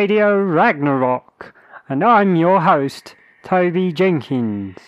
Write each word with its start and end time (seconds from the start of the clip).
Radio 0.00 0.34
Ragnarok, 0.42 1.52
and 1.86 2.02
I'm 2.02 2.34
your 2.34 2.62
host, 2.62 3.16
Toby 3.42 3.92
Jenkins. 3.92 4.78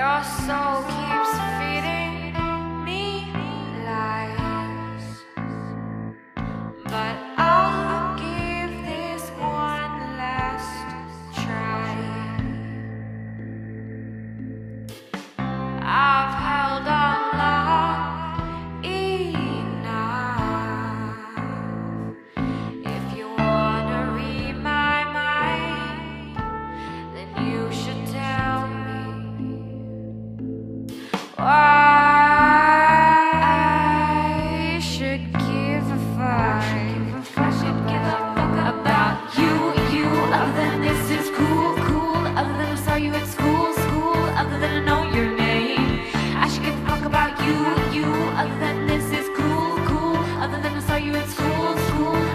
Your 0.00 0.24
soul 0.24 0.82
keeps 0.84 0.99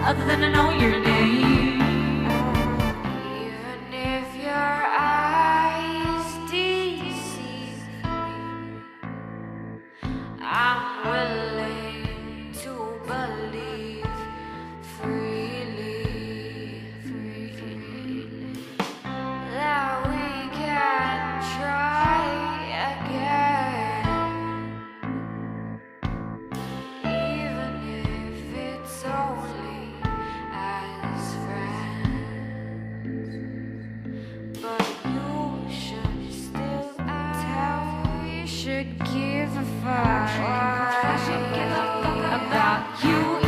Other 0.06 0.24
than 0.24 0.44
I 0.44 0.48
know 0.50 0.70
your 0.70 1.05
should 38.66 38.98
give 38.98 39.56
a 39.56 39.64
fuck. 39.80 40.26
About 42.34 43.04
you, 43.04 43.45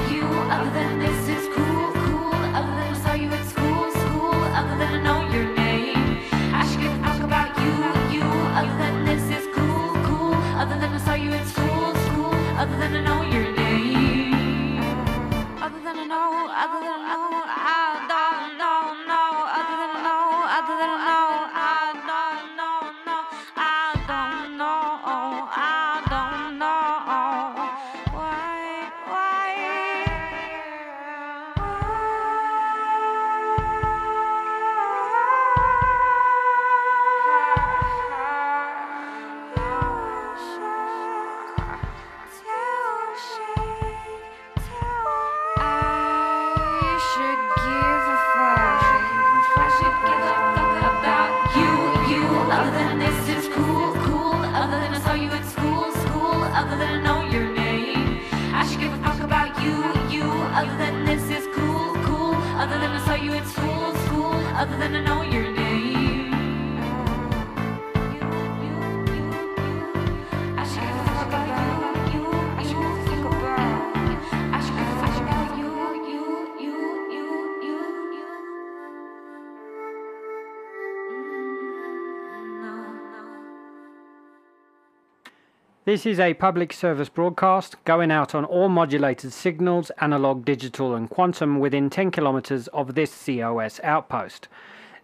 This 85.89 86.05
is 86.05 86.21
a 86.21 86.35
public 86.35 86.75
service 86.75 87.09
broadcast 87.09 87.83
going 87.87 88.11
out 88.11 88.35
on 88.35 88.45
all 88.45 88.69
modulated 88.69 89.33
signals, 89.33 89.91
analog, 90.03 90.45
digital, 90.45 90.95
and 90.95 91.09
quantum 91.09 91.61
within 91.61 91.89
10 91.89 92.11
kilometers 92.11 92.69
of 92.75 92.95
this 92.95 93.25
COS 93.25 93.81
outpost. 93.83 94.49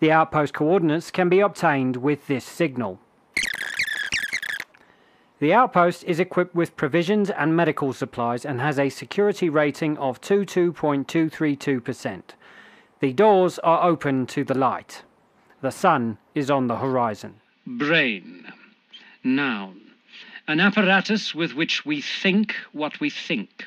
The 0.00 0.10
outpost 0.10 0.54
coordinates 0.54 1.10
can 1.10 1.28
be 1.28 1.40
obtained 1.40 1.96
with 1.96 2.26
this 2.26 2.46
signal. 2.46 3.00
The 5.40 5.52
outpost 5.52 6.04
is 6.04 6.20
equipped 6.20 6.54
with 6.54 6.76
provisions 6.76 7.28
and 7.28 7.56
medical 7.56 7.92
supplies 7.92 8.46
and 8.46 8.60
has 8.60 8.78
a 8.78 8.88
security 8.88 9.48
rating 9.48 9.98
of 9.98 10.20
22.232%. 10.20 12.22
The 13.00 13.12
doors 13.12 13.58
are 13.58 13.82
open 13.82 14.26
to 14.28 14.44
the 14.44 14.56
light. 14.56 15.02
The 15.60 15.72
sun 15.72 16.18
is 16.34 16.50
on 16.50 16.68
the 16.68 16.76
horizon. 16.76 17.40
Brain. 17.66 18.46
Noun. 19.24 19.80
An 20.46 20.60
apparatus 20.60 21.34
with 21.34 21.54
which 21.54 21.84
we 21.84 22.00
think 22.00 22.54
what 22.72 23.00
we 23.00 23.10
think. 23.10 23.66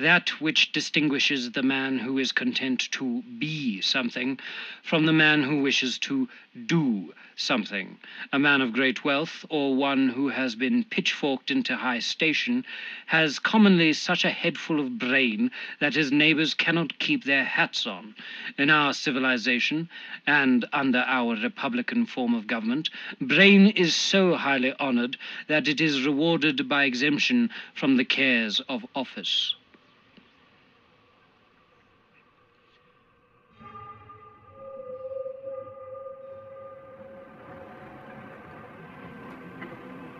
That 0.00 0.40
which 0.40 0.72
distinguishes 0.72 1.52
the 1.52 1.62
man 1.62 2.00
who 2.00 2.18
is 2.18 2.32
content 2.32 2.90
to 2.90 3.22
be 3.22 3.80
something 3.80 4.40
from 4.82 5.06
the 5.06 5.12
man 5.12 5.44
who 5.44 5.62
wishes 5.62 5.98
to 6.00 6.28
do 6.66 7.14
something. 7.36 7.98
A 8.32 8.38
man 8.40 8.60
of 8.60 8.72
great 8.72 9.04
wealth, 9.04 9.44
or 9.48 9.76
one 9.76 10.08
who 10.08 10.30
has 10.30 10.56
been 10.56 10.82
pitchforked 10.82 11.52
into 11.52 11.76
high 11.76 12.00
station, 12.00 12.64
has 13.06 13.38
commonly 13.38 13.92
such 13.92 14.24
a 14.24 14.30
head 14.30 14.58
full 14.58 14.80
of 14.80 14.98
brain 14.98 15.52
that 15.78 15.94
his 15.94 16.10
neighbors 16.10 16.54
cannot 16.54 16.98
keep 16.98 17.22
their 17.22 17.44
hats 17.44 17.86
on. 17.86 18.16
In 18.58 18.70
our 18.70 18.94
civilization, 18.94 19.88
and 20.26 20.64
under 20.72 21.04
our 21.06 21.36
republican 21.36 22.06
form 22.06 22.34
of 22.34 22.48
government, 22.48 22.90
brain 23.20 23.68
is 23.68 23.94
so 23.94 24.34
highly 24.34 24.72
honored 24.80 25.16
that 25.46 25.68
it 25.68 25.80
is 25.80 26.04
rewarded 26.04 26.68
by 26.68 26.82
exemption 26.82 27.48
from 27.74 27.96
the 27.96 28.04
cares 28.04 28.58
of 28.68 28.84
office. 28.96 29.54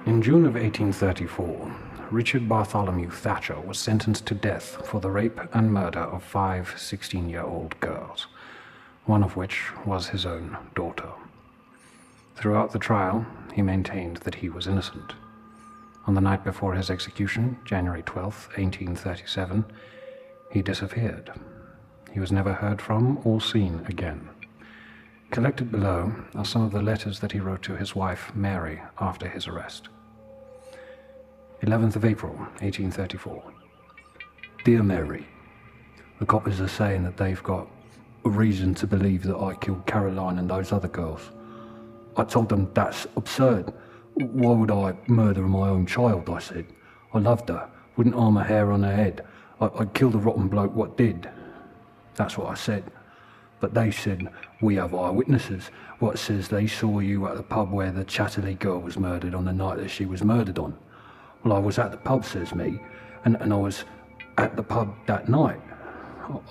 In 0.07 0.21
June 0.21 0.45
of 0.45 0.53
1834, 0.53 1.75
Richard 2.11 2.47
Bartholomew 2.47 3.09
Thatcher 3.09 3.59
was 3.59 3.79
sentenced 3.79 4.27
to 4.27 4.35
death 4.35 4.87
for 4.87 5.01
the 5.01 5.11
rape 5.11 5.41
and 5.55 5.73
murder 5.73 6.01
of 6.01 6.23
five 6.23 6.75
16 6.77 7.31
year 7.31 7.41
old 7.41 7.81
girls, 7.81 8.27
one 9.07 9.23
of 9.23 9.35
which 9.35 9.73
was 9.87 10.09
his 10.09 10.27
own 10.27 10.59
daughter. 10.75 11.09
Throughout 12.37 12.73
the 12.73 12.79
trial, 12.79 13.25
he 13.55 13.63
maintained 13.63 14.19
that 14.19 14.35
he 14.35 14.51
was 14.51 14.67
innocent. 14.67 15.15
On 16.07 16.13
the 16.13 16.21
night 16.21 16.45
before 16.45 16.75
his 16.75 16.91
execution, 16.91 17.57
January 17.65 18.03
12, 18.03 18.49
1837, 18.57 19.65
he 20.53 20.61
disappeared. 20.61 21.33
He 22.13 22.21
was 22.21 22.31
never 22.31 22.53
heard 22.53 22.83
from 22.83 23.21
or 23.25 23.41
seen 23.41 23.87
again. 23.89 24.29
Collected 25.31 25.73
below 25.73 26.15
are 26.35 26.45
some 26.45 26.61
of 26.61 26.73
the 26.73 26.83
letters 26.83 27.21
that 27.21 27.33
he 27.33 27.41
wrote 27.41 27.63
to 27.63 27.77
his 27.77 27.97
wife, 27.97 28.31
Mary, 28.35 28.83
after 29.01 29.27
his 29.27 29.49
arrest. 29.49 29.89
11th 31.65 31.97
of 31.97 32.05
April, 32.05 32.33
1834. 32.61 33.43
Dear 34.65 34.83
Mary, 34.83 35.27
the 36.19 36.27
coppers 36.27 36.61
are 36.61 36.69
saying 36.69 37.05
that 37.05 37.17
they've 37.17 37.43
got 37.43 37.67
a 38.27 38.29
reason 38.29 38.75
to 38.75 38.87
believe 38.87 39.23
that 39.23 39.39
I 39.39 39.55
killed 39.55 39.87
Caroline 39.87 40.39
and 40.39 40.51
those 40.51 40.73
other 40.73 40.89
girls. 40.89 41.31
I 42.19 42.25
told 42.25 42.51
them 42.51 42.71
that's 42.75 43.07
absurd. 43.17 43.73
Why 44.13 44.53
would 44.53 44.71
I 44.71 44.95
murder 45.07 45.41
my 45.41 45.71
own 45.71 45.87
child? 45.87 46.29
I 46.29 46.39
said. 46.39 46.67
I 47.15 47.19
loved 47.19 47.49
her, 47.49 47.67
wouldn't 47.97 48.15
harm 48.15 48.37
a 48.37 48.45
hair 48.45 48.71
on 48.71 48.83
her 48.83 48.95
head. 48.95 49.25
I, 49.59 49.71
I'd 49.79 49.95
kill 49.95 50.11
the 50.11 50.19
rotten 50.19 50.49
bloke 50.49 50.75
what 50.75 50.99
did. 50.99 51.31
That's 52.15 52.37
what 52.37 52.51
I 52.51 52.55
said. 52.55 52.85
But 53.61 53.73
they 53.73 53.91
said, 53.91 54.29
we 54.61 54.75
have 54.75 54.95
eyewitnesses. 54.95 55.71
What 55.99 56.19
says 56.19 56.49
they 56.49 56.67
saw 56.67 56.99
you 56.99 57.27
at 57.27 57.39
the 57.39 57.43
pub 57.43 57.73
where 57.73 57.91
the 57.91 58.05
Chatterley 58.05 58.59
girl 58.59 58.81
was 58.81 58.99
murdered 58.99 59.35
on 59.35 59.47
the 59.47 59.53
night 59.55 59.79
that 59.79 59.89
she 59.89 60.05
was 60.05 60.23
murdered 60.23 60.59
on. 60.59 60.77
Well, 61.45 61.53
I 61.53 61.59
was 61.59 61.79
at 61.79 61.91
the 61.91 61.99
pub, 61.99 62.25
says 62.25 62.55
me, 62.55 62.81
and, 63.25 63.37
and 63.37 63.53
I 63.53 63.57
was 63.57 63.85
at 64.39 64.57
the 64.57 64.63
pub 64.63 64.95
that 65.07 65.29
night. 65.29 65.61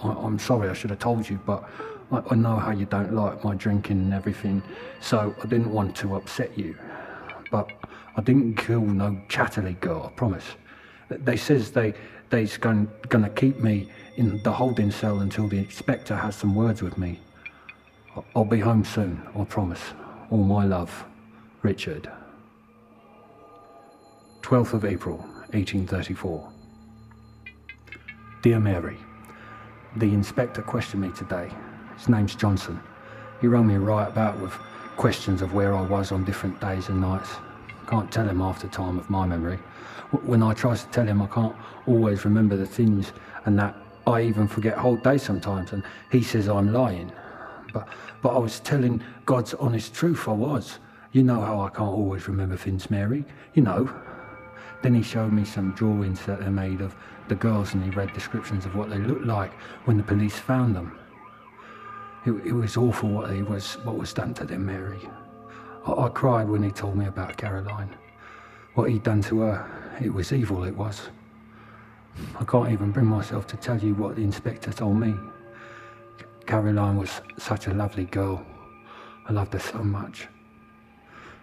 I, 0.04 0.10
I'm 0.10 0.38
sorry, 0.38 0.70
I 0.70 0.74
should 0.74 0.92
have 0.92 1.00
told 1.00 1.28
you, 1.28 1.40
but 1.46 1.68
I, 2.12 2.22
I 2.30 2.36
know 2.36 2.58
how 2.58 2.72
you 2.72 2.86
don't 2.86 3.14
like 3.14 3.44
my 3.44 3.56
drinking 3.56 3.98
and 3.98 4.14
everything, 4.14 4.62
so 5.02 5.36
I 5.44 5.48
didn't 5.48 5.72
want 5.72 5.96
to 5.98 6.16
upset 6.16 6.56
you. 6.58 6.78
But 7.50 7.72
I 8.16 8.22
didn't 8.22 8.56
kill 8.56 8.82
no 8.82 9.20
Chatterley 9.28 9.80
girl, 9.80 10.12
I 10.12 10.16
promise. 10.16 10.46
They 11.10 11.38
says 11.38 11.72
they 11.72 11.94
they's 12.30 12.58
going, 12.58 12.90
gonna 13.10 13.30
keep 13.30 13.60
me 13.60 13.90
in 14.16 14.42
the 14.44 14.52
holding 14.52 14.92
cell 14.92 15.20
until 15.20 15.48
the 15.48 15.58
inspector 15.58 16.16
has 16.16 16.36
some 16.36 16.56
words 16.56 16.82
with 16.82 16.98
me. 16.98 17.20
I'll 18.36 18.46
be 18.46 18.60
home 18.60 18.84
soon, 18.84 19.22
I 19.36 19.44
promise. 19.44 19.82
All 20.30 20.44
my 20.44 20.66
love, 20.66 21.06
Richard. 21.64 22.12
12th 24.54 24.74
of 24.74 24.86
April, 24.86 25.18
1834. 25.54 26.48
Dear 28.44 28.60
Mary, 28.60 29.00
the 29.96 30.14
inspector 30.14 30.62
questioned 30.62 31.02
me 31.02 31.10
today. 31.10 31.52
His 31.98 32.08
name's 32.08 32.36
Johnson. 32.36 32.80
He 33.42 33.48
rang 33.48 33.66
me 33.66 33.78
right 33.78 34.08
about 34.08 34.40
with 34.40 34.52
questions 34.96 35.42
of 35.42 35.56
where 35.56 35.74
I 35.76 35.82
was 35.82 36.12
on 36.12 36.24
different 36.24 36.62
days 36.62 36.90
and 36.90 37.02
nights. 37.02 37.32
Can't 37.88 38.12
tell 38.12 38.30
him 38.30 38.42
half 38.42 38.62
the 38.62 38.68
time 38.68 39.00
of 39.00 39.10
my 39.10 39.26
memory. 39.26 39.58
When 40.22 40.44
I 40.44 40.54
tries 40.54 40.84
to 40.84 40.90
tell 40.92 41.08
him, 41.08 41.24
I 41.24 41.28
can't 41.30 41.56
always 41.88 42.24
remember 42.24 42.56
the 42.56 42.68
things, 42.68 43.12
and 43.46 43.58
that 43.58 43.76
I 44.06 44.22
even 44.22 44.48
forget 44.48 44.78
whole 44.78 44.98
days 44.98 45.24
sometimes. 45.24 45.74
And 45.74 45.82
he 46.12 46.22
says 46.22 46.48
I'm 46.48 46.72
lying, 46.72 47.12
but 47.74 47.88
but 48.22 48.36
I 48.36 48.38
was 48.38 48.60
telling 48.60 49.02
God's 49.26 49.56
honest 49.56 49.96
truth. 49.96 50.28
I 50.28 50.34
was. 50.34 50.78
You 51.12 51.24
know 51.24 51.42
how 51.42 51.60
I 51.62 51.70
can't 51.70 51.90
always 51.90 52.28
remember 52.28 52.56
things, 52.56 52.92
Mary. 52.92 53.26
You 53.56 53.64
know. 53.64 54.13
Then 54.84 54.94
he 54.94 55.02
showed 55.02 55.32
me 55.32 55.46
some 55.46 55.72
drawings 55.72 56.26
that 56.26 56.42
are 56.42 56.52
made 56.52 56.82
of 56.82 56.94
the 57.30 57.36
girls, 57.36 57.74
and 57.74 57.82
he 57.82 57.90
read 57.90 58.12
descriptions 58.12 58.66
of 58.66 58.76
what 58.76 58.90
they 58.90 58.98
looked 58.98 59.26
like 59.26 59.54
when 59.86 59.96
the 59.96 60.04
police 60.04 60.38
found 60.38 60.76
them. 60.76 61.00
It, 62.26 62.32
it 62.46 62.52
was 62.52 62.76
awful 62.76 63.10
what 63.10 63.32
he 63.34 63.44
was 63.44 63.76
what 63.86 63.98
was 63.98 64.14
done 64.14 64.34
to 64.36 64.46
them, 64.46 64.66
Mary. 64.66 65.00
I, 65.86 65.92
I 65.94 66.10
cried 66.10 66.50
when 66.50 66.64
he 66.64 66.70
told 66.70 66.98
me 66.98 67.06
about 67.06 67.38
Caroline. 67.38 67.96
What 68.76 68.90
he'd 68.90 69.04
done 69.04 69.22
to 69.24 69.40
her, 69.42 69.98
it 70.02 70.14
was 70.14 70.34
evil. 70.34 70.66
It 70.66 70.76
was. 70.76 71.10
I 72.38 72.44
can't 72.44 72.70
even 72.70 72.92
bring 72.92 73.06
myself 73.06 73.48
to 73.48 73.58
tell 73.58 73.80
you 73.80 73.96
what 73.96 74.18
the 74.18 74.24
inspector 74.24 74.74
told 74.74 74.98
me. 74.98 75.16
Caroline 76.46 76.98
was 76.98 77.22
such 77.38 77.68
a 77.68 77.74
lovely 77.74 78.06
girl. 78.06 78.46
I 79.30 79.32
loved 79.32 79.54
her 79.54 79.60
so 79.60 79.82
much. 79.82 80.28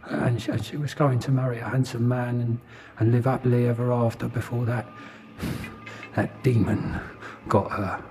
And 0.04 0.40
she, 0.40 0.56
she 0.58 0.76
was 0.76 0.94
going 0.94 1.18
to 1.20 1.30
marry 1.30 1.58
a 1.58 1.68
handsome 1.68 2.08
man 2.08 2.40
and, 2.40 2.58
and 2.98 3.12
live 3.12 3.24
happily 3.24 3.66
ever 3.66 3.92
after 3.92 4.28
before 4.28 4.64
that. 4.66 4.86
That 6.16 6.42
demon 6.42 6.98
got 7.48 7.70
her. 7.70 8.02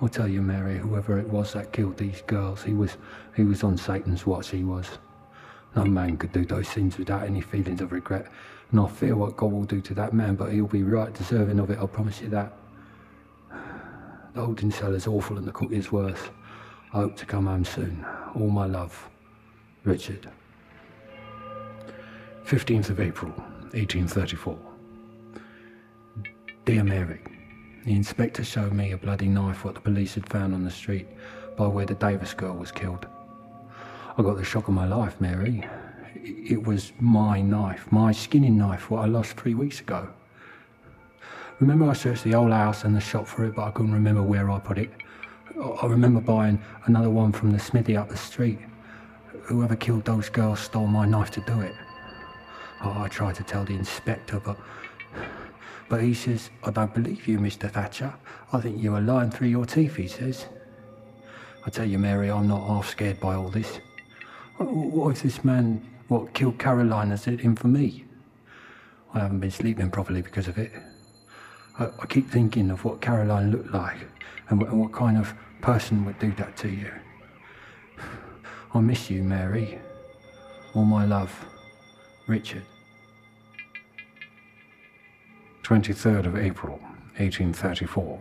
I'll 0.00 0.08
tell 0.08 0.26
you, 0.26 0.42
Mary, 0.42 0.78
whoever 0.78 1.18
it 1.18 1.28
was 1.28 1.52
that 1.52 1.72
killed 1.72 1.96
these 1.96 2.22
girls, 2.22 2.62
he 2.62 2.74
was 2.74 2.96
he 3.36 3.44
was 3.44 3.62
on 3.62 3.76
Satan's 3.76 4.26
watch, 4.26 4.50
he 4.50 4.64
was. 4.64 4.88
No 5.76 5.84
man 5.84 6.16
could 6.16 6.32
do 6.32 6.44
those 6.44 6.68
things 6.68 6.98
without 6.98 7.22
any 7.22 7.40
feelings 7.40 7.80
of 7.80 7.92
regret. 7.92 8.26
And 8.70 8.80
I 8.80 8.88
fear 8.88 9.14
what 9.14 9.36
God 9.36 9.52
will 9.52 9.64
do 9.64 9.80
to 9.80 9.94
that 9.94 10.12
man, 10.12 10.34
but 10.34 10.52
he'll 10.52 10.66
be 10.66 10.82
right 10.82 11.12
deserving 11.12 11.60
of 11.60 11.70
it, 11.70 11.78
I 11.78 11.86
promise 11.86 12.20
you 12.20 12.28
that. 12.30 12.52
The 14.34 14.40
holding 14.40 14.70
cell 14.70 14.94
is 14.94 15.06
awful 15.06 15.36
and 15.36 15.46
the 15.46 15.52
cook 15.52 15.72
is 15.72 15.92
worse. 15.92 16.30
I 16.92 16.98
hope 16.98 17.16
to 17.18 17.26
come 17.26 17.46
home 17.46 17.64
soon. 17.64 18.04
All 18.34 18.48
my 18.48 18.66
love. 18.66 19.08
Richard. 19.84 20.30
15th 22.44 22.90
of 22.90 23.00
April, 23.00 23.32
1834. 23.72 24.56
Dear 26.64 26.84
Mary, 26.84 27.20
the 27.84 27.92
inspector 27.92 28.44
showed 28.44 28.72
me 28.72 28.92
a 28.92 28.96
bloody 28.96 29.26
knife 29.26 29.64
what 29.64 29.74
the 29.74 29.80
police 29.80 30.14
had 30.14 30.28
found 30.28 30.54
on 30.54 30.62
the 30.62 30.70
street 30.70 31.08
by 31.56 31.66
where 31.66 31.84
the 31.84 31.94
Davis 31.94 32.32
girl 32.32 32.54
was 32.54 32.70
killed. 32.70 33.08
I 34.16 34.22
got 34.22 34.36
the 34.36 34.44
shock 34.44 34.68
of 34.68 34.74
my 34.74 34.86
life, 34.86 35.20
Mary. 35.20 35.66
It 36.14 36.64
was 36.64 36.92
my 37.00 37.40
knife, 37.40 37.90
my 37.90 38.12
skinning 38.12 38.56
knife, 38.56 38.88
what 38.88 39.02
I 39.02 39.06
lost 39.06 39.36
three 39.36 39.54
weeks 39.54 39.80
ago. 39.80 40.08
Remember, 41.58 41.90
I 41.90 41.94
searched 41.94 42.22
the 42.22 42.36
old 42.36 42.52
house 42.52 42.84
and 42.84 42.94
the 42.94 43.00
shop 43.00 43.26
for 43.26 43.44
it, 43.46 43.56
but 43.56 43.64
I 43.64 43.72
couldn't 43.72 43.94
remember 43.94 44.22
where 44.22 44.48
I 44.48 44.60
put 44.60 44.78
it. 44.78 44.92
I 45.82 45.86
remember 45.86 46.20
buying 46.20 46.62
another 46.84 47.10
one 47.10 47.32
from 47.32 47.50
the 47.50 47.58
smithy 47.58 47.96
up 47.96 48.08
the 48.08 48.16
street. 48.16 48.60
Whoever 49.52 49.76
killed 49.76 50.06
those 50.06 50.30
girls 50.30 50.60
stole 50.60 50.86
my 50.86 51.04
knife 51.04 51.30
to 51.32 51.40
do 51.42 51.60
it. 51.60 51.74
Oh, 52.82 52.94
I 52.96 53.08
tried 53.08 53.34
to 53.34 53.42
tell 53.42 53.66
the 53.66 53.74
inspector, 53.74 54.40
but 54.40 54.56
but 55.90 56.00
he 56.00 56.14
says, 56.14 56.48
I 56.64 56.70
don't 56.70 56.94
believe 56.94 57.28
you, 57.28 57.38
Mr. 57.38 57.70
Thatcher. 57.70 58.14
I 58.50 58.62
think 58.62 58.82
you 58.82 58.94
are 58.94 59.00
lying 59.02 59.30
through 59.30 59.48
your 59.48 59.66
teeth, 59.66 59.96
he 59.96 60.08
says. 60.08 60.46
I 61.66 61.68
tell 61.68 61.84
you, 61.84 61.98
Mary, 61.98 62.30
I'm 62.30 62.48
not 62.48 62.66
half 62.66 62.88
scared 62.88 63.20
by 63.20 63.34
all 63.34 63.50
this. 63.50 63.78
What 64.56 65.10
if 65.10 65.22
this 65.22 65.44
man, 65.44 65.86
what 66.08 66.32
killed 66.32 66.58
Caroline, 66.58 67.10
has 67.10 67.26
it 67.26 67.40
in 67.40 67.54
for 67.54 67.68
me? 67.68 68.06
I 69.12 69.18
haven't 69.18 69.40
been 69.40 69.50
sleeping 69.50 69.90
properly 69.90 70.22
because 70.22 70.48
of 70.48 70.56
it. 70.56 70.72
I, 71.78 71.90
I 72.00 72.06
keep 72.06 72.30
thinking 72.30 72.70
of 72.70 72.86
what 72.86 73.02
Caroline 73.02 73.50
looked 73.50 73.74
like 73.74 73.98
and 74.48 74.62
and 74.62 74.80
what 74.80 74.94
kind 74.94 75.18
of 75.18 75.34
person 75.60 76.06
would 76.06 76.18
do 76.18 76.32
that 76.36 76.56
to 76.56 76.70
you. 76.70 76.90
I 78.74 78.80
miss 78.80 79.10
you, 79.10 79.22
Mary. 79.22 79.78
All 80.74 80.86
my 80.86 81.04
love, 81.04 81.32
Richard. 82.26 82.62
23rd 85.62 86.26
of 86.26 86.36
April, 86.38 86.78
1834. 87.18 88.18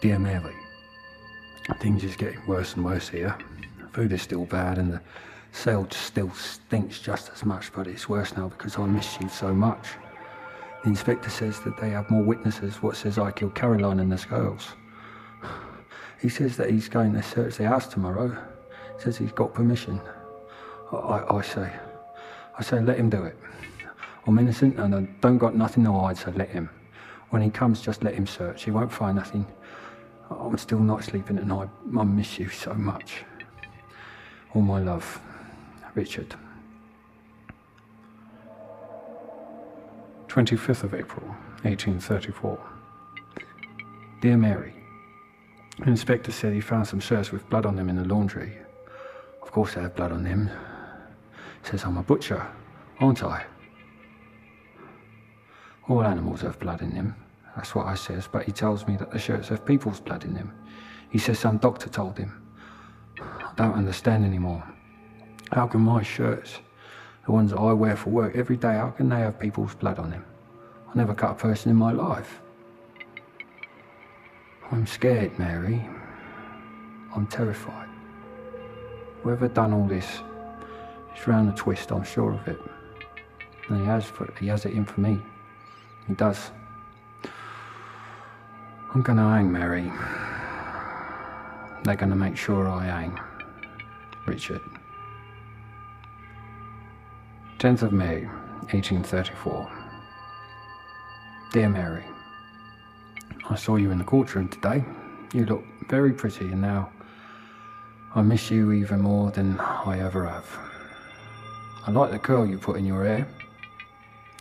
Dear 0.00 0.18
Mary, 0.20 0.54
things 1.80 2.04
is 2.04 2.14
getting 2.14 2.44
worse 2.46 2.74
and 2.74 2.84
worse 2.84 3.08
here. 3.08 3.36
Food 3.92 4.12
is 4.12 4.22
still 4.22 4.44
bad 4.44 4.78
and 4.78 4.92
the 4.92 5.00
cell 5.50 5.88
still 5.90 6.30
stinks 6.34 7.00
just 7.00 7.32
as 7.32 7.44
much, 7.44 7.72
but 7.72 7.88
it's 7.88 8.08
worse 8.08 8.36
now 8.36 8.48
because 8.48 8.78
I 8.78 8.86
miss 8.86 9.18
you 9.20 9.28
so 9.28 9.52
much. 9.52 9.88
The 10.84 10.90
inspector 10.90 11.30
says 11.30 11.58
that 11.60 11.76
they 11.78 11.90
have 11.90 12.10
more 12.10 12.22
witnesses 12.22 12.82
what 12.82 12.96
says 12.96 13.18
I 13.18 13.32
killed 13.32 13.56
Caroline 13.56 13.98
and 13.98 14.12
the 14.12 14.24
girls. 14.28 14.68
He 16.24 16.30
says 16.30 16.56
that 16.56 16.70
he's 16.70 16.88
going 16.88 17.12
to 17.12 17.22
search 17.22 17.58
the 17.58 17.68
house 17.68 17.86
tomorrow. 17.86 18.28
He 18.96 19.02
Says 19.02 19.18
he's 19.18 19.30
got 19.32 19.52
permission. 19.52 20.00
I, 20.90 20.96
I, 20.96 21.36
I 21.36 21.42
say, 21.42 21.70
I 22.58 22.62
say, 22.62 22.80
let 22.80 22.96
him 22.96 23.10
do 23.10 23.24
it. 23.24 23.36
I'm 24.26 24.38
innocent 24.38 24.78
and 24.78 24.94
I 24.94 25.02
don't 25.20 25.36
got 25.36 25.54
nothing 25.54 25.84
to 25.84 25.92
hide, 25.92 26.16
so 26.16 26.30
let 26.30 26.48
him. 26.48 26.70
When 27.28 27.42
he 27.42 27.50
comes, 27.50 27.82
just 27.82 28.02
let 28.02 28.14
him 28.14 28.26
search. 28.26 28.64
He 28.64 28.70
won't 28.70 28.90
find 28.90 29.16
nothing. 29.16 29.46
I'm 30.30 30.56
still 30.56 30.78
not 30.78 31.04
sleeping 31.04 31.36
at 31.36 31.46
night. 31.46 31.68
I 31.94 32.04
miss 32.04 32.38
you 32.38 32.48
so 32.48 32.72
much. 32.72 33.16
All 34.54 34.62
my 34.62 34.80
love, 34.80 35.20
Richard. 35.94 36.34
25th 40.28 40.84
of 40.84 40.94
April, 40.94 41.26
1834. 41.64 42.58
Dear 44.22 44.38
Mary, 44.38 44.72
the 45.78 45.90
inspector 45.90 46.30
said 46.30 46.52
he 46.52 46.60
found 46.60 46.86
some 46.86 47.00
shirts 47.00 47.32
with 47.32 47.48
blood 47.48 47.66
on 47.66 47.76
them 47.76 47.88
in 47.88 47.96
the 47.96 48.04
laundry. 48.04 48.56
Of 49.42 49.50
course, 49.50 49.74
they 49.74 49.82
have 49.82 49.96
blood 49.96 50.12
on 50.12 50.24
them. 50.24 50.50
Says 51.62 51.84
I'm 51.84 51.96
a 51.96 52.02
butcher, 52.02 52.46
aren't 53.00 53.24
I? 53.24 53.44
All 55.88 56.02
animals 56.02 56.42
have 56.42 56.58
blood 56.58 56.82
in 56.82 56.94
them. 56.94 57.14
That's 57.56 57.74
what 57.74 57.86
I 57.86 57.94
says, 57.94 58.28
but 58.30 58.44
he 58.44 58.52
tells 58.52 58.86
me 58.86 58.96
that 58.96 59.10
the 59.10 59.18
shirts 59.18 59.48
have 59.48 59.66
people's 59.66 60.00
blood 60.00 60.24
in 60.24 60.34
them. 60.34 60.52
He 61.10 61.18
says 61.18 61.38
some 61.38 61.58
doctor 61.58 61.88
told 61.88 62.18
him. 62.18 62.40
I 63.20 63.52
don't 63.56 63.74
understand 63.74 64.24
anymore. 64.24 64.64
How 65.52 65.66
can 65.66 65.80
my 65.80 66.02
shirts, 66.02 66.58
the 67.26 67.32
ones 67.32 67.50
that 67.52 67.58
I 67.58 67.72
wear 67.72 67.96
for 67.96 68.10
work 68.10 68.34
every 68.34 68.56
day, 68.56 68.74
how 68.74 68.90
can 68.90 69.08
they 69.08 69.20
have 69.20 69.38
people's 69.38 69.74
blood 69.74 69.98
on 69.98 70.10
them? 70.10 70.24
I 70.88 70.96
never 70.96 71.14
cut 71.14 71.32
a 71.32 71.34
person 71.34 71.70
in 71.70 71.76
my 71.76 71.92
life. 71.92 72.40
I'm 74.70 74.86
scared, 74.86 75.38
Mary. 75.38 75.88
I'm 77.14 77.26
terrified. 77.26 77.88
Whoever 79.22 79.48
done 79.48 79.72
all 79.72 79.86
this 79.86 80.20
is 81.16 81.26
round 81.26 81.48
the 81.48 81.52
twist, 81.52 81.92
I'm 81.92 82.04
sure 82.04 82.32
of 82.32 82.48
it. 82.48 82.60
And 83.68 83.80
he 83.80 83.84
has 83.86 84.04
for 84.04 84.32
he 84.38 84.48
has 84.48 84.66
it 84.66 84.72
in 84.72 84.84
for 84.84 85.00
me. 85.00 85.20
He 86.06 86.14
does. 86.14 86.50
I'm 88.94 89.02
gonna 89.02 89.28
hang, 89.28 89.50
Mary. 89.50 89.90
They're 91.84 91.96
gonna 91.96 92.16
make 92.16 92.36
sure 92.36 92.68
I 92.68 92.84
hang. 92.84 93.18
Richard. 94.26 94.60
10th 97.58 97.82
of 97.82 97.92
May, 97.92 98.24
1834. 98.72 99.70
Dear 101.52 101.68
Mary, 101.68 102.04
I 103.50 103.56
saw 103.56 103.76
you 103.76 103.90
in 103.90 103.98
the 103.98 104.04
courtroom 104.04 104.48
today. 104.48 104.84
You 105.32 105.44
look 105.44 105.64
very 105.88 106.12
pretty, 106.12 106.46
and 106.46 106.62
now 106.62 106.90
I 108.14 108.22
miss 108.22 108.50
you 108.50 108.72
even 108.72 109.00
more 109.00 109.30
than 109.30 109.58
I 109.60 110.00
ever 110.00 110.26
have. 110.26 110.48
I 111.86 111.90
like 111.90 112.10
the 112.10 112.18
curl 112.18 112.46
you 112.46 112.58
put 112.58 112.76
in 112.76 112.86
your 112.86 113.04
hair. 113.04 113.28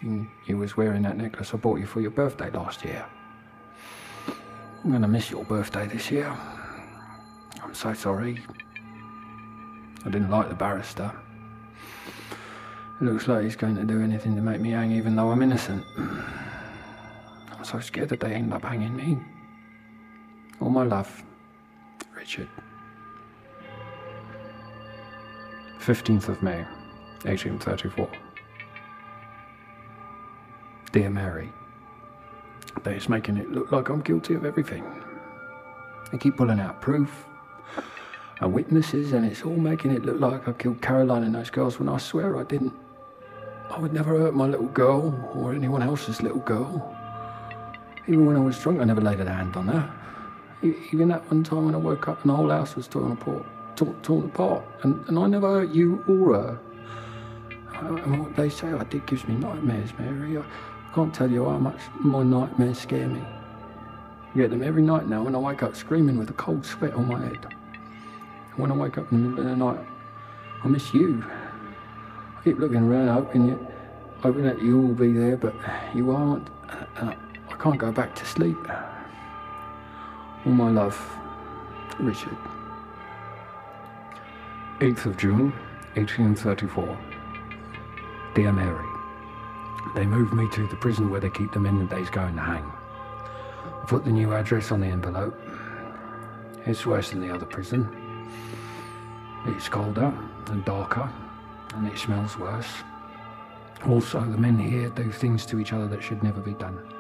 You, 0.01 0.27
you 0.45 0.57
was 0.57 0.77
wearing 0.77 1.01
that 1.03 1.17
necklace 1.17 1.53
I 1.53 1.57
bought 1.57 1.79
you 1.79 1.85
for 1.85 1.99
your 1.99 2.11
birthday 2.11 2.49
last 2.51 2.85
year. 2.85 3.05
I'm 4.83 4.91
gonna 4.91 5.07
miss 5.07 5.29
your 5.29 5.43
birthday 5.43 5.87
this 5.87 6.09
year. 6.09 6.33
I'm 7.61 7.73
so 7.73 7.93
sorry. 7.93 8.39
I 10.05 10.09
didn't 10.09 10.29
like 10.29 10.49
the 10.49 10.55
barrister. 10.55 11.11
It 13.01 13.03
looks 13.03 13.27
like 13.27 13.43
he's 13.43 13.55
going 13.55 13.75
to 13.75 13.83
do 13.83 14.01
anything 14.01 14.35
to 14.35 14.41
make 14.41 14.61
me 14.61 14.71
hang 14.71 14.91
even 14.91 15.15
though 15.15 15.31
I'm 15.31 15.41
innocent. 15.41 15.83
I'm 17.63 17.69
so 17.69 17.79
scared 17.79 18.09
that 18.09 18.19
they 18.19 18.33
end 18.33 18.53
up 18.53 18.63
hanging 18.63 18.93
me. 18.93 19.17
All 20.59 20.69
my 20.69 20.83
love, 20.83 21.23
Richard. 22.13 22.49
15th 25.79 26.27
of 26.27 26.43
May, 26.43 26.57
1834. 27.23 28.09
Dear 30.91 31.09
Mary, 31.09 31.53
they're 32.83 32.95
just 32.95 33.07
making 33.07 33.37
it 33.37 33.49
look 33.49 33.71
like 33.71 33.87
I'm 33.87 34.01
guilty 34.01 34.33
of 34.33 34.43
everything. 34.43 34.83
They 36.11 36.17
keep 36.17 36.35
pulling 36.35 36.59
out 36.59 36.81
proof 36.81 37.25
and 38.41 38.51
witnesses, 38.51 39.13
and 39.13 39.25
it's 39.25 39.43
all 39.43 39.55
making 39.55 39.91
it 39.91 40.03
look 40.03 40.19
like 40.19 40.49
I 40.49 40.51
killed 40.51 40.81
Caroline 40.81 41.23
and 41.23 41.33
those 41.33 41.49
girls 41.49 41.79
when 41.79 41.87
I 41.87 41.97
swear 41.97 42.35
I 42.37 42.43
didn't. 42.43 42.73
I 43.69 43.79
would 43.79 43.93
never 43.93 44.19
hurt 44.19 44.35
my 44.35 44.47
little 44.47 44.67
girl 44.67 45.31
or 45.33 45.53
anyone 45.53 45.81
else's 45.81 46.21
little 46.21 46.41
girl. 46.41 46.92
Even 48.07 48.25
when 48.25 48.35
I 48.35 48.39
was 48.39 48.59
drunk, 48.59 48.81
I 48.81 48.83
never 48.83 49.01
laid 49.01 49.19
a 49.21 49.29
hand 49.29 49.55
on 49.55 49.67
her. 49.67 49.89
Even 50.91 51.07
that 51.09 51.29
one 51.29 51.43
time 51.43 51.65
when 51.65 51.75
I 51.75 51.77
woke 51.77 52.07
up 52.07 52.21
and 52.21 52.31
the 52.31 52.35
whole 52.35 52.49
house 52.49 52.75
was 52.75 52.87
torn 52.87 53.11
apart, 53.11 53.45
torn, 53.75 53.95
torn 54.01 54.25
apart, 54.25 54.63
and, 54.81 55.05
and 55.07 55.17
I 55.17 55.27
never 55.27 55.47
hurt 55.59 55.69
you 55.69 56.03
or 56.07 56.33
her. 56.33 56.59
Uh, 57.73 57.95
And 57.95 58.19
what 58.19 58.35
they 58.35 58.49
say 58.49 58.71
I 58.71 58.83
did 58.85 59.05
gives 59.05 59.27
me 59.27 59.35
nightmares, 59.35 59.91
Mary. 59.97 60.37
I, 60.37 60.43
can't 60.93 61.13
tell 61.13 61.29
you 61.29 61.45
how 61.45 61.57
much 61.57 61.79
my 61.99 62.21
nightmares 62.21 62.77
scare 62.77 63.07
me. 63.07 63.21
I 63.21 64.37
get 64.37 64.51
them 64.51 64.61
every 64.61 64.83
night 64.83 65.07
now 65.07 65.23
when 65.23 65.33
I 65.33 65.39
wake 65.39 65.63
up 65.63 65.75
screaming 65.75 66.17
with 66.17 66.29
a 66.29 66.33
cold 66.33 66.63
sweat 66.65 66.93
on 66.93 67.07
my 67.07 67.19
head. 67.19 67.47
And 68.51 68.57
when 68.57 68.71
I 68.71 68.75
wake 68.75 68.99
up 68.99 69.11
in 69.11 69.23
the 69.23 69.29
middle 69.29 69.43
of 69.45 69.49
the 69.49 69.65
night, 69.65 69.85
I 70.63 70.67
miss 70.67 70.93
you. 70.93 71.23
I 72.37 72.43
keep 72.43 72.59
looking 72.59 72.83
around, 72.83 73.07
hoping 73.07 73.47
you, 73.47 73.67
hoping 74.21 74.43
that 74.43 74.61
you'll 74.61 74.93
be 74.93 75.13
there, 75.13 75.35
but 75.35 75.55
you 75.95 76.11
aren't. 76.11 76.47
Can't 77.63 77.77
go 77.77 77.93
back 77.93 78.13
to 78.15 78.25
sleep. 78.25 78.57
All 80.45 80.51
my 80.51 80.69
love, 80.69 80.99
Richard. 81.97 82.35
8th 84.79 85.05
of 85.05 85.15
June, 85.15 85.53
1834. 85.93 86.97
Dear 88.35 88.51
Mary, 88.51 88.85
they 89.95 90.05
moved 90.05 90.33
me 90.33 90.49
to 90.49 90.67
the 90.67 90.75
prison 90.75 91.09
where 91.09 91.21
they 91.21 91.29
keep 91.29 91.53
the 91.53 91.59
men 91.61 91.79
that 91.79 91.89
they's 91.89 92.09
going 92.09 92.35
to 92.35 92.41
hang. 92.41 92.69
I 93.65 93.85
put 93.87 94.03
the 94.03 94.11
new 94.11 94.33
address 94.33 94.73
on 94.73 94.81
the 94.81 94.87
envelope. 94.87 95.39
It's 96.65 96.85
worse 96.85 97.11
than 97.11 97.21
the 97.25 97.33
other 97.33 97.45
prison. 97.45 98.27
It's 99.45 99.69
colder 99.69 100.13
and 100.47 100.65
darker, 100.65 101.09
and 101.75 101.87
it 101.87 101.97
smells 101.97 102.37
worse. 102.37 102.83
Also, 103.87 104.19
the 104.19 104.37
men 104.37 104.59
here 104.59 104.89
do 104.89 105.09
things 105.13 105.45
to 105.45 105.59
each 105.59 105.71
other 105.71 105.87
that 105.87 106.03
should 106.03 106.23
never 106.23 106.41
be 106.41 106.55
done. 106.55 106.92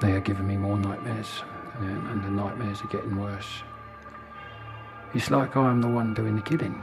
They 0.00 0.12
are 0.12 0.20
giving 0.20 0.46
me 0.46 0.56
more 0.56 0.78
nightmares, 0.78 1.42
and 1.78 2.08
and 2.08 2.24
the 2.24 2.30
nightmares 2.30 2.82
are 2.82 2.88
getting 2.88 3.16
worse. 3.16 3.62
It's 5.14 5.30
like 5.30 5.56
I 5.56 5.70
am 5.70 5.80
the 5.80 5.88
one 5.88 6.12
doing 6.14 6.36
the 6.36 6.42
killing. 6.42 6.82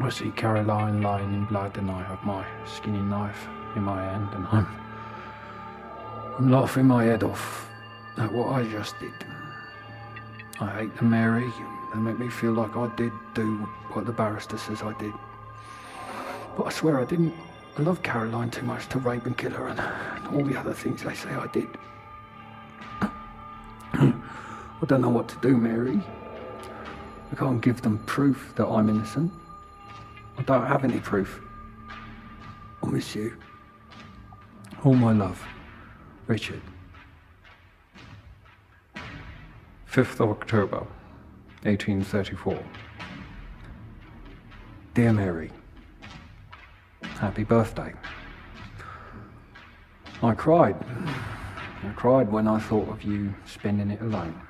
I 0.00 0.10
see 0.10 0.30
Caroline 0.30 1.02
lying 1.02 1.34
in 1.34 1.44
blood, 1.46 1.76
and 1.76 1.90
I 1.90 2.02
have 2.04 2.22
my 2.24 2.46
skinning 2.64 3.10
knife 3.10 3.48
in 3.74 3.82
my 3.82 4.00
hand, 4.00 4.28
and 4.32 4.46
I'm, 4.52 4.66
I'm 6.38 6.50
laughing 6.50 6.86
my 6.86 7.04
head 7.04 7.24
off 7.24 7.68
at 8.16 8.32
what 8.32 8.48
I 8.50 8.62
just 8.62 8.98
did. 9.00 9.12
I 10.60 10.70
hate 10.70 10.96
the 10.96 11.04
Mary. 11.04 11.52
They 11.92 11.98
make 11.98 12.18
me 12.18 12.28
feel 12.28 12.52
like 12.52 12.76
I 12.76 12.86
did 12.94 13.12
do 13.34 13.56
what 13.92 14.06
the 14.06 14.12
barrister 14.12 14.58
says 14.58 14.82
I 14.82 14.92
did. 14.98 15.14
But 16.56 16.66
I 16.66 16.70
swear 16.70 17.00
I 17.00 17.04
didn't. 17.04 17.34
I 17.78 17.82
love 17.82 18.02
Caroline 18.02 18.50
too 18.50 18.62
much 18.62 18.88
to 18.88 18.98
rape 18.98 19.24
and 19.24 19.38
kill 19.38 19.52
her 19.52 19.68
and 19.68 19.78
all 20.34 20.42
the 20.42 20.58
other 20.58 20.72
things 20.74 21.04
they 21.04 21.14
say 21.14 21.30
I 21.30 21.46
did. 21.46 21.68
I 23.92 24.84
don't 24.86 25.00
know 25.00 25.08
what 25.08 25.28
to 25.28 25.36
do, 25.36 25.56
Mary. 25.56 26.00
I 27.30 27.36
can't 27.36 27.60
give 27.60 27.80
them 27.80 27.98
proof 27.98 28.52
that 28.56 28.66
I'm 28.66 28.88
innocent. 28.88 29.32
I 30.36 30.42
don't 30.42 30.66
have 30.66 30.82
any 30.82 30.98
proof. 30.98 31.40
I 32.82 32.86
miss 32.88 33.14
you. 33.14 33.36
All 34.82 34.94
my 34.94 35.12
love, 35.12 35.40
Richard. 36.26 36.62
5th 39.88 40.18
of 40.18 40.30
October, 40.30 40.78
1834. 41.62 42.60
Dear 44.94 45.12
Mary, 45.12 45.52
Happy 47.18 47.42
birthday. 47.42 47.92
I 50.22 50.34
cried. 50.34 50.76
I 51.82 51.88
cried 51.96 52.30
when 52.30 52.46
I 52.46 52.60
thought 52.60 52.88
of 52.88 53.02
you 53.02 53.34
spending 53.44 53.90
it 53.90 54.00
alone. 54.00 54.40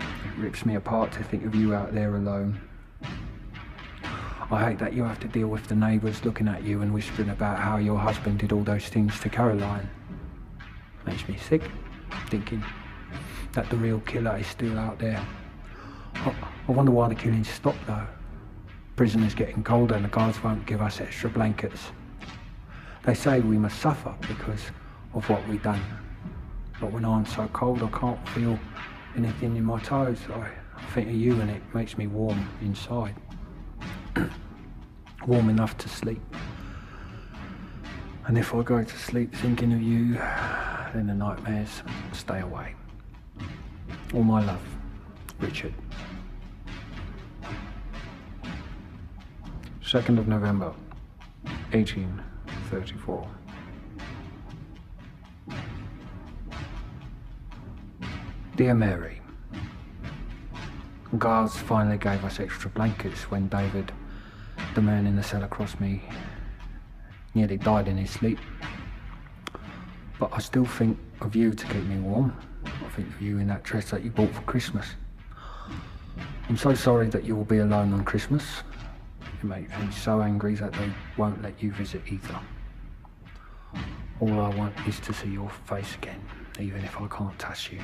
It 0.00 0.38
rips 0.38 0.64
me 0.64 0.76
apart 0.76 1.12
to 1.12 1.22
think 1.22 1.44
of 1.44 1.54
you 1.54 1.74
out 1.74 1.92
there 1.92 2.16
alone. 2.16 2.58
I 4.50 4.64
hate 4.70 4.78
that 4.78 4.94
you 4.94 5.04
have 5.04 5.20
to 5.20 5.28
deal 5.28 5.48
with 5.48 5.66
the 5.66 5.74
neighbours 5.74 6.24
looking 6.24 6.48
at 6.48 6.62
you 6.62 6.80
and 6.80 6.94
whispering 6.94 7.28
about 7.28 7.58
how 7.58 7.76
your 7.76 7.98
husband 7.98 8.38
did 8.38 8.52
all 8.52 8.62
those 8.62 8.86
things 8.86 9.20
to 9.20 9.28
Caroline. 9.28 9.90
Makes 11.04 11.28
me 11.28 11.36
sick, 11.36 11.70
thinking 12.30 12.64
that 13.52 13.68
the 13.68 13.76
real 13.76 14.00
killer 14.00 14.38
is 14.38 14.46
still 14.46 14.78
out 14.78 14.98
there. 14.98 15.22
I, 16.14 16.34
wonder 16.68 16.90
why 16.90 17.08
the 17.10 17.14
killings 17.14 17.50
stopped 17.50 17.86
though. 17.86 18.06
Prisoners 18.96 19.34
getting 19.34 19.62
colder 19.62 19.94
and 19.94 20.06
the 20.06 20.08
guards 20.08 20.42
won't 20.42 20.64
give 20.64 20.80
us 20.80 21.02
extra 21.02 21.28
blankets. 21.28 21.90
They 23.04 23.14
say 23.14 23.40
we 23.40 23.58
must 23.58 23.78
suffer 23.78 24.14
because 24.22 24.70
of 25.14 25.28
what 25.28 25.46
we've 25.48 25.62
done. 25.62 25.82
But 26.80 26.92
when 26.92 27.04
I'm 27.04 27.26
so 27.26 27.48
cold 27.48 27.82
I 27.82 27.88
can't 27.88 28.28
feel 28.30 28.58
anything 29.16 29.56
in 29.56 29.64
my 29.64 29.80
toes, 29.80 30.18
I, 30.32 30.48
think 30.94 31.08
of 31.08 31.14
you 31.14 31.40
and 31.40 31.50
it 31.50 31.62
makes 31.74 31.98
me 31.98 32.06
warm 32.06 32.48
inside. 32.62 33.14
warm 35.26 35.48
enough 35.50 35.76
to 35.78 35.88
sleep. 35.88 36.22
And 38.26 38.38
if 38.38 38.54
I 38.54 38.62
go 38.62 38.82
to 38.82 38.98
sleep 38.98 39.34
thinking 39.34 39.72
of 39.72 39.82
you, 39.82 40.14
then 40.94 41.06
the 41.06 41.14
nightmares 41.14 41.82
stay 42.12 42.40
away. 42.40 42.74
All 44.14 44.22
my 44.22 44.44
love, 44.44 44.62
Richard. 45.40 45.74
2nd 49.82 50.18
of 50.18 50.28
November, 50.28 50.72
1834. 52.72 53.26
Dear 58.56 58.74
Mary, 58.74 59.20
Guards 61.16 61.56
finally 61.56 61.96
gave 61.96 62.22
us 62.24 62.38
extra 62.38 62.68
blankets 62.70 63.30
when 63.30 63.48
David 63.48 63.92
The 64.74 64.82
man 64.82 65.06
in 65.06 65.16
the 65.16 65.22
cell 65.22 65.42
across 65.42 65.80
me 65.80 66.02
nearly 67.34 67.56
died 67.56 67.88
in 67.88 67.96
his 67.96 68.10
sleep. 68.10 68.38
But 70.18 70.30
I 70.32 70.38
still 70.38 70.66
think 70.66 70.98
of 71.20 71.34
you 71.34 71.52
to 71.52 71.66
keep 71.66 71.84
me 71.84 71.98
warm. 72.00 72.36
I 72.64 72.88
think 72.90 73.08
of 73.08 73.22
you 73.22 73.38
in 73.38 73.46
that 73.46 73.62
dress 73.62 73.90
that 73.90 74.02
you 74.04 74.10
bought 74.10 74.34
for 74.34 74.42
Christmas. 74.42 74.86
I'm 76.48 76.56
so 76.56 76.74
sorry 76.74 77.08
that 77.08 77.24
you 77.24 77.36
will 77.36 77.44
be 77.44 77.58
alone 77.58 77.92
on 77.92 78.04
Christmas. 78.04 78.44
It 79.20 79.44
makes 79.44 79.70
me 79.78 79.90
so 79.92 80.20
angry 80.20 80.56
that 80.56 80.72
they 80.72 80.90
won't 81.16 81.40
let 81.42 81.62
you 81.62 81.72
visit 81.72 82.02
either. 82.08 82.38
All 84.20 84.40
I 84.40 84.48
want 84.48 84.74
is 84.88 84.98
to 85.00 85.12
see 85.12 85.28
your 85.28 85.48
face 85.66 85.94
again, 85.94 86.20
even 86.58 86.84
if 86.84 87.00
I 87.00 87.06
can't 87.06 87.38
touch 87.38 87.70
you. 87.70 87.78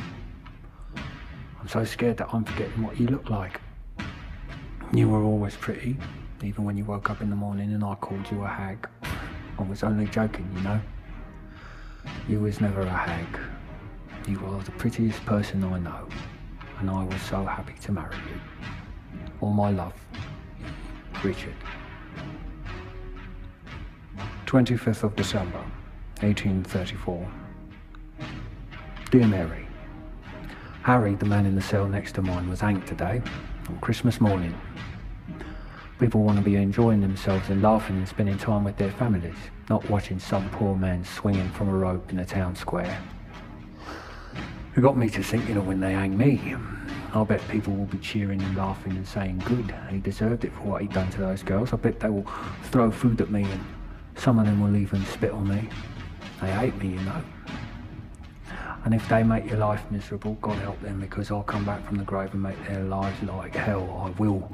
I'm 1.60 1.68
so 1.68 1.84
scared 1.84 2.16
that 2.16 2.28
I'm 2.34 2.44
forgetting 2.44 2.82
what 2.82 2.98
you 2.98 3.06
look 3.06 3.30
like. 3.30 3.60
You 4.92 5.08
were 5.08 5.22
always 5.22 5.54
pretty, 5.54 5.96
even 6.42 6.64
when 6.64 6.76
you 6.76 6.84
woke 6.84 7.08
up 7.08 7.20
in 7.20 7.30
the 7.30 7.36
morning 7.36 7.72
and 7.72 7.84
I 7.84 7.94
called 7.94 8.28
you 8.32 8.42
a 8.42 8.48
hag. 8.48 8.88
I 9.58 9.62
was 9.62 9.84
only 9.84 10.06
joking, 10.06 10.50
you 10.56 10.60
know. 10.62 10.80
You 12.28 12.40
was 12.40 12.60
never 12.60 12.80
a 12.80 12.88
hag. 12.88 13.38
You 14.26 14.44
are 14.46 14.60
the 14.62 14.72
prettiest 14.72 15.24
person 15.26 15.62
I 15.62 15.78
know, 15.78 16.08
and 16.80 16.90
I 16.90 17.04
was 17.04 17.22
so 17.22 17.44
happy 17.44 17.74
to 17.82 17.92
marry 17.92 18.16
you. 18.16 18.40
All 19.40 19.52
my 19.52 19.70
love, 19.70 19.94
Richard. 21.22 21.54
25th 24.46 25.04
of 25.04 25.16
December, 25.16 25.64
1834. 26.24 27.30
Dear 29.10 29.26
Mary, 29.26 29.66
Harry, 30.82 31.14
the 31.16 31.26
man 31.26 31.44
in 31.44 31.54
the 31.54 31.60
cell 31.60 31.86
next 31.86 32.12
to 32.12 32.22
mine, 32.22 32.48
was 32.48 32.60
hanged 32.60 32.86
today, 32.86 33.20
on 33.68 33.78
Christmas 33.80 34.22
morning. 34.22 34.58
People 36.00 36.22
want 36.22 36.38
to 36.38 36.44
be 36.44 36.56
enjoying 36.56 37.02
themselves 37.02 37.50
and 37.50 37.60
laughing 37.60 37.96
and 37.98 38.08
spending 38.08 38.38
time 38.38 38.64
with 38.64 38.78
their 38.78 38.90
families, 38.92 39.36
not 39.68 39.88
watching 39.90 40.18
some 40.18 40.48
poor 40.48 40.74
man 40.74 41.04
swinging 41.04 41.50
from 41.50 41.68
a 41.68 41.74
rope 41.74 42.10
in 42.10 42.18
a 42.18 42.24
town 42.24 42.56
square. 42.56 42.98
It 44.74 44.80
got 44.80 44.96
me 44.96 45.10
to 45.10 45.22
thinking 45.22 45.58
of 45.58 45.66
when 45.66 45.80
they 45.80 45.92
hang 45.92 46.16
me. 46.16 46.56
I'll 47.12 47.26
bet 47.26 47.46
people 47.48 47.74
will 47.74 47.84
be 47.84 47.98
cheering 47.98 48.40
and 48.40 48.56
laughing 48.56 48.92
and 48.92 49.06
saying, 49.06 49.42
good, 49.44 49.74
he 49.90 49.98
deserved 49.98 50.46
it 50.46 50.52
for 50.54 50.62
what 50.62 50.80
he'd 50.80 50.92
done 50.92 51.10
to 51.10 51.20
those 51.20 51.42
girls. 51.42 51.74
I 51.74 51.76
bet 51.76 52.00
they 52.00 52.08
will 52.08 52.26
throw 52.64 52.90
food 52.90 53.20
at 53.20 53.30
me 53.30 53.44
and 53.44 53.64
some 54.16 54.38
of 54.38 54.46
them 54.46 54.60
will 54.60 54.74
even 54.74 55.04
spit 55.04 55.30
on 55.30 55.48
me. 55.48 55.68
They 56.44 56.52
hate 56.52 56.76
me, 56.76 56.88
you 56.88 57.00
know. 57.00 57.22
And 58.84 58.94
if 58.94 59.08
they 59.08 59.22
make 59.22 59.46
your 59.48 59.58
life 59.58 59.82
miserable, 59.90 60.34
God 60.42 60.58
help 60.58 60.80
them 60.82 61.00
because 61.00 61.30
I'll 61.30 61.42
come 61.42 61.64
back 61.64 61.86
from 61.86 61.96
the 61.96 62.04
grave 62.04 62.32
and 62.34 62.42
make 62.42 62.62
their 62.66 62.84
lives 62.84 63.22
like 63.22 63.54
hell. 63.54 64.04
I 64.04 64.10
will. 64.20 64.50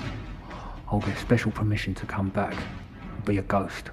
I'll 0.89 1.01
get 1.01 1.19
special 1.19 1.51
permission 1.51 1.95
to 1.95 2.07
come 2.07 2.29
back 2.29 2.55
be 3.25 3.39
a 3.39 3.43
ghost. 3.43 3.91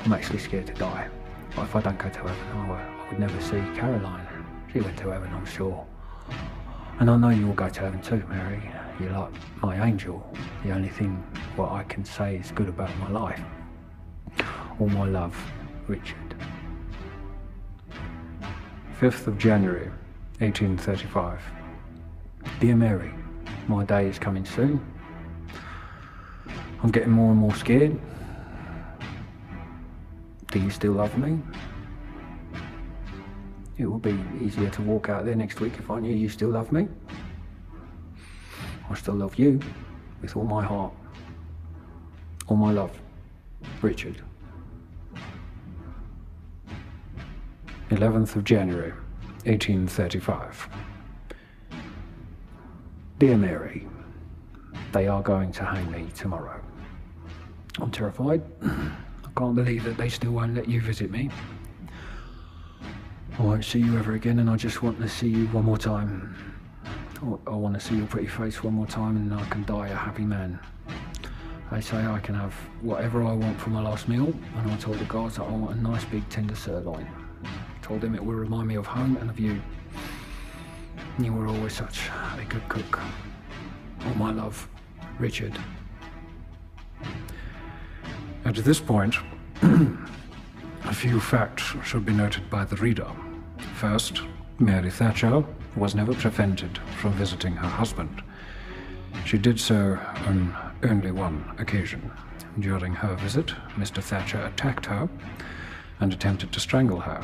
I'm 0.00 0.12
actually 0.12 0.38
scared 0.38 0.66
to 0.66 0.74
die. 0.74 1.08
But 1.56 1.62
if 1.62 1.76
I 1.76 1.80
don't 1.80 1.98
go 1.98 2.08
to 2.08 2.18
heaven, 2.18 2.36
I, 2.52 3.08
would 3.08 3.18
never 3.18 3.40
see 3.40 3.60
Caroline. 3.78 4.26
She 4.72 4.80
went 4.80 4.96
to 4.98 5.10
heaven, 5.10 5.32
I'm 5.32 5.46
sure. 5.46 5.86
And 7.00 7.10
I 7.10 7.16
know 7.16 7.30
you 7.30 7.46
will 7.46 7.54
go 7.54 7.68
to 7.68 7.80
heaven 7.80 8.00
too, 8.02 8.22
Mary. 8.28 8.62
You're 9.00 9.12
like 9.12 9.32
my 9.62 9.86
angel. 9.86 10.24
The 10.64 10.72
only 10.72 10.90
thing 10.90 11.16
what 11.56 11.72
I 11.72 11.82
can 11.84 12.04
say 12.04 12.36
is 12.36 12.52
good 12.52 12.68
about 12.68 12.96
my 12.98 13.10
life. 13.10 13.40
All 14.78 14.88
my 14.88 15.06
love, 15.06 15.36
Richard. 15.90 16.36
5th 19.00 19.26
of 19.26 19.38
January, 19.38 19.90
1835. 20.38 21.42
Dear 22.60 22.76
Mary, 22.76 23.12
my 23.66 23.84
day 23.84 24.06
is 24.06 24.16
coming 24.16 24.44
soon. 24.44 24.80
I'm 26.84 26.92
getting 26.92 27.10
more 27.10 27.32
and 27.32 27.40
more 27.40 27.56
scared. 27.56 27.98
Do 30.52 30.60
you 30.60 30.70
still 30.70 30.92
love 30.92 31.18
me? 31.18 31.40
It 33.76 33.86
would 33.86 34.02
be 34.02 34.16
easier 34.40 34.70
to 34.70 34.82
walk 34.82 35.08
out 35.08 35.24
there 35.24 35.34
next 35.34 35.58
week 35.58 35.72
if 35.76 35.90
I 35.90 35.98
knew 35.98 36.14
you 36.14 36.28
still 36.28 36.50
love 36.50 36.70
me. 36.70 36.86
I 38.88 38.94
still 38.94 39.14
love 39.14 39.34
you 39.40 39.58
with 40.22 40.36
all 40.36 40.44
my 40.44 40.62
heart. 40.62 40.92
All 42.46 42.56
my 42.56 42.70
love. 42.70 42.96
Richard. 43.82 44.22
11th 47.90 48.36
of 48.36 48.44
January, 48.44 48.92
1835. 49.44 50.68
Dear 53.18 53.36
Mary, 53.36 53.88
they 54.92 55.08
are 55.08 55.20
going 55.22 55.50
to 55.52 55.64
hang 55.64 55.90
me 55.90 56.06
tomorrow. 56.14 56.62
I'm 57.80 57.90
terrified. 57.90 58.42
I 58.62 59.30
can't 59.36 59.56
believe 59.56 59.82
that 59.84 59.96
they 59.96 60.08
still 60.08 60.30
won't 60.30 60.54
let 60.54 60.68
you 60.68 60.80
visit 60.80 61.10
me. 61.10 61.30
I 63.36 63.42
won't 63.42 63.64
see 63.64 63.80
you 63.80 63.98
ever 63.98 64.12
again, 64.14 64.38
and 64.38 64.48
I 64.48 64.54
just 64.54 64.84
want 64.84 65.00
to 65.00 65.08
see 65.08 65.28
you 65.28 65.46
one 65.48 65.64
more 65.64 65.78
time. 65.78 66.36
I- 67.46 67.50
want 67.50 67.74
to 67.74 67.80
see 67.80 67.96
your 67.96 68.06
pretty 68.06 68.28
face 68.28 68.62
one 68.62 68.74
more 68.74 68.86
time, 68.86 69.16
and 69.16 69.34
I 69.34 69.44
can 69.46 69.64
die 69.64 69.88
a 69.88 69.94
happy 69.96 70.24
man. 70.24 70.60
They 71.72 71.80
say 71.80 72.06
I 72.06 72.20
can 72.20 72.36
have 72.36 72.54
whatever 72.82 73.24
I 73.24 73.32
want 73.32 73.60
for 73.60 73.70
my 73.70 73.82
last 73.82 74.08
meal, 74.08 74.32
and 74.56 74.70
I 74.70 74.76
told 74.76 74.98
the 74.98 75.04
guards 75.06 75.36
that 75.36 75.42
I 75.42 75.50
want 75.50 75.76
a 75.76 75.82
nice 75.82 76.04
big 76.04 76.28
tender 76.28 76.54
sirloin. 76.54 77.06
Told 77.90 78.02
them 78.02 78.14
it 78.14 78.24
will 78.24 78.34
remind 78.34 78.68
me 78.68 78.76
of 78.76 78.86
home 78.86 79.16
and 79.16 79.28
of 79.28 79.40
you. 79.40 79.60
You 81.18 81.32
were 81.32 81.48
always 81.48 81.72
such 81.72 82.08
a 82.38 82.44
good 82.44 82.68
cook. 82.68 83.00
All 84.06 84.14
my 84.14 84.30
love, 84.30 84.68
Richard. 85.18 85.58
At 88.44 88.54
this 88.54 88.78
point, 88.78 89.16
a 89.62 90.94
few 90.94 91.18
facts 91.18 91.74
should 91.84 92.06
be 92.06 92.12
noted 92.12 92.48
by 92.48 92.64
the 92.64 92.76
reader. 92.76 93.08
First, 93.74 94.22
Mary 94.60 94.92
Thatcher 94.92 95.44
was 95.74 95.96
never 95.96 96.14
prevented 96.14 96.78
from 97.00 97.14
visiting 97.14 97.56
her 97.56 97.68
husband. 97.68 98.22
She 99.24 99.36
did 99.36 99.58
so 99.58 99.98
on 100.28 100.54
only 100.84 101.10
one 101.10 101.56
occasion. 101.58 102.12
During 102.60 102.94
her 102.94 103.16
visit, 103.16 103.48
Mr. 103.74 104.00
Thatcher 104.00 104.44
attacked 104.44 104.86
her 104.86 105.08
and 105.98 106.12
attempted 106.12 106.52
to 106.52 106.60
strangle 106.60 107.00
her. 107.00 107.20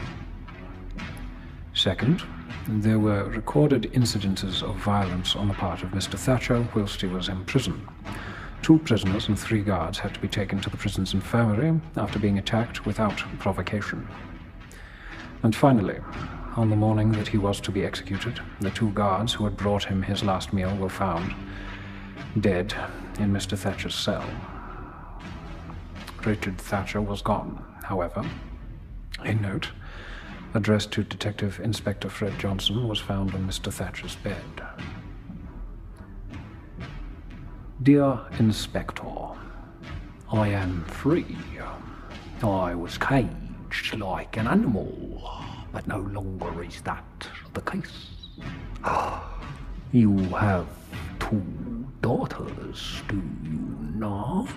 Second, 1.76 2.22
there 2.66 2.98
were 2.98 3.24
recorded 3.24 3.92
incidences 3.92 4.62
of 4.62 4.76
violence 4.76 5.36
on 5.36 5.46
the 5.46 5.52
part 5.52 5.82
of 5.82 5.90
Mr. 5.90 6.18
Thatcher 6.18 6.66
whilst 6.74 7.02
he 7.02 7.06
was 7.06 7.28
in 7.28 7.44
prison. 7.44 7.86
Two 8.62 8.78
prisoners 8.78 9.28
and 9.28 9.38
three 9.38 9.60
guards 9.60 9.98
had 9.98 10.14
to 10.14 10.20
be 10.20 10.26
taken 10.26 10.58
to 10.62 10.70
the 10.70 10.78
prison's 10.78 11.12
infirmary 11.12 11.78
after 11.96 12.18
being 12.18 12.38
attacked 12.38 12.86
without 12.86 13.18
provocation. 13.38 14.08
And 15.42 15.54
finally, 15.54 15.98
on 16.56 16.70
the 16.70 16.76
morning 16.76 17.12
that 17.12 17.28
he 17.28 17.36
was 17.36 17.60
to 17.60 17.70
be 17.70 17.84
executed, 17.84 18.40
the 18.60 18.70
two 18.70 18.90
guards 18.92 19.34
who 19.34 19.44
had 19.44 19.58
brought 19.58 19.84
him 19.84 20.02
his 20.02 20.24
last 20.24 20.54
meal 20.54 20.74
were 20.78 20.88
found 20.88 21.34
dead 22.40 22.72
in 23.18 23.30
Mr. 23.30 23.56
Thatcher's 23.56 23.94
cell. 23.94 24.24
Richard 26.24 26.56
Thatcher 26.56 27.02
was 27.02 27.20
gone, 27.20 27.62
however. 27.82 28.24
A 29.20 29.34
note 29.34 29.68
addressed 30.56 30.90
to 30.90 31.04
Detective 31.04 31.60
Inspector 31.60 32.08
Fred 32.08 32.36
Johnson 32.38 32.88
was 32.88 32.98
found 32.98 33.34
on 33.34 33.46
Mr. 33.46 33.70
Thatcher's 33.70 34.16
bed. 34.16 34.36
Dear 37.82 38.18
Inspector, 38.38 39.04
I 40.32 40.48
am 40.48 40.82
free. 40.86 41.36
I 42.42 42.74
was 42.74 42.96
caged 42.96 43.98
like 43.98 44.38
an 44.38 44.48
animal, 44.48 45.30
but 45.72 45.86
no 45.86 45.98
longer 45.98 46.64
is 46.64 46.80
that 46.82 47.04
the 47.52 47.60
case. 47.60 48.10
You 49.92 50.16
have 50.30 50.66
two 51.20 51.86
daughters, 52.00 53.02
do 53.08 53.16
you 53.16 53.76
not? 53.94 54.48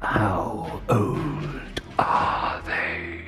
How 0.00 0.80
old 0.88 1.80
are 1.98 2.60
they? 2.62 3.24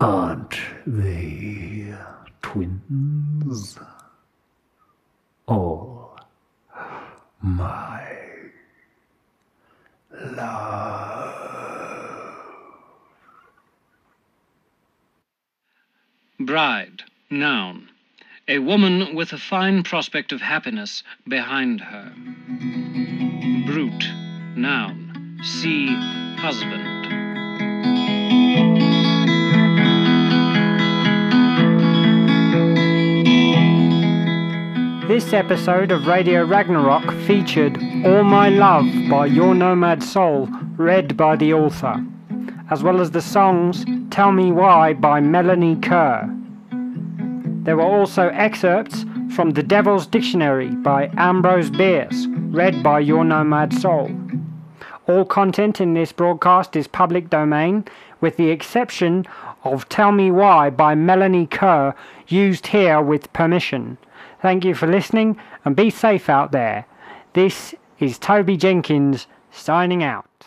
Aren't 0.00 0.47
they 0.90 1.94
twins? 2.42 3.78
All 5.46 6.18
my 7.42 8.16
love. 10.12 11.18
Bride, 16.40 17.02
noun. 17.30 17.90
A 18.46 18.58
woman 18.60 19.14
with 19.14 19.32
a 19.34 19.38
fine 19.38 19.82
prospect 19.82 20.32
of 20.32 20.40
happiness 20.40 21.02
behind 21.26 21.80
her. 21.80 22.12
Brute, 23.66 24.08
noun. 24.56 25.38
See 25.42 25.88
husband. 26.38 26.88
This 35.18 35.32
episode 35.32 35.90
of 35.90 36.06
Radio 36.06 36.44
Ragnarok 36.44 37.10
featured 37.26 37.76
All 38.06 38.22
My 38.22 38.50
Love 38.50 38.86
by 39.10 39.26
Your 39.26 39.52
Nomad 39.52 40.00
Soul, 40.00 40.46
read 40.76 41.16
by 41.16 41.34
the 41.34 41.52
author, 41.52 42.06
as 42.70 42.84
well 42.84 43.00
as 43.00 43.10
the 43.10 43.20
songs 43.20 43.84
Tell 44.10 44.30
Me 44.30 44.52
Why 44.52 44.92
by 44.92 45.18
Melanie 45.20 45.74
Kerr. 45.74 46.32
There 46.70 47.76
were 47.76 47.82
also 47.82 48.28
excerpts 48.28 49.04
from 49.34 49.50
The 49.50 49.62
Devil's 49.64 50.06
Dictionary 50.06 50.68
by 50.68 51.10
Ambrose 51.16 51.70
Bierce, 51.70 52.28
read 52.50 52.80
by 52.84 53.00
Your 53.00 53.24
Nomad 53.24 53.72
Soul. 53.72 54.12
All 55.08 55.24
content 55.24 55.80
in 55.80 55.94
this 55.94 56.12
broadcast 56.12 56.76
is 56.76 56.86
public 56.86 57.28
domain, 57.28 57.84
with 58.20 58.36
the 58.36 58.50
exception 58.50 59.26
of 59.64 59.88
Tell 59.88 60.12
Me 60.12 60.30
Why 60.30 60.70
by 60.70 60.94
Melanie 60.94 61.48
Kerr, 61.48 61.92
used 62.28 62.68
here 62.68 63.02
with 63.02 63.32
permission. 63.32 63.98
Thank 64.40 64.64
you 64.64 64.74
for 64.74 64.86
listening 64.86 65.36
and 65.64 65.74
be 65.74 65.90
safe 65.90 66.28
out 66.28 66.52
there. 66.52 66.86
This 67.32 67.74
is 67.98 68.18
Toby 68.18 68.56
Jenkins 68.56 69.26
signing 69.50 70.02
out. 70.02 70.37